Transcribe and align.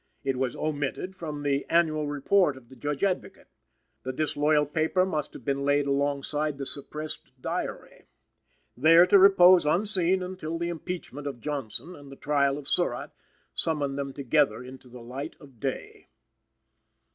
It 0.23 0.37
was 0.37 0.55
omitted 0.55 1.15
from 1.15 1.43
the 1.43 1.63
annual 1.69 2.07
report 2.07 2.57
of 2.57 2.69
the 2.69 2.75
Judge 2.75 3.03
Advocate. 3.03 3.49
The 4.01 4.11
disloyal 4.11 4.65
paper 4.65 5.05
must 5.05 5.33
have 5.33 5.45
been 5.45 5.63
laid 5.63 5.85
alongside 5.85 6.57
the 6.57 6.65
suppressed 6.65 7.39
"Diary," 7.39 8.05
there 8.75 9.05
to 9.05 9.19
repose 9.19 9.67
unseen 9.67 10.23
until 10.23 10.57
the 10.57 10.69
Impeachment 10.69 11.27
of 11.27 11.39
Johnson 11.39 11.95
and 11.95 12.11
the 12.11 12.15
Trial 12.15 12.57
of 12.57 12.67
Surratt 12.67 13.11
summoned 13.53 13.95
them 13.95 14.11
together 14.11 14.63
into 14.63 14.87
the 14.89 15.01
light 15.01 15.35
of 15.39 15.59
day. 15.59 16.07